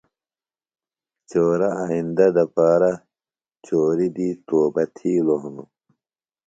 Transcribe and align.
چورہ 1.29 1.69
آئیندہ 1.83 2.27
دپارہ 2.35 2.93
چوری 3.65 4.07
دی 4.15 4.29
توبہ 4.47 4.83
تِھیلوۡ 4.95 5.39
ہِنوۡ 5.41 5.69